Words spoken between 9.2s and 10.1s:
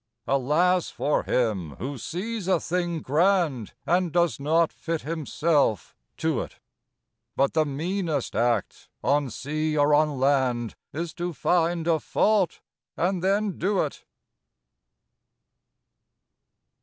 sea or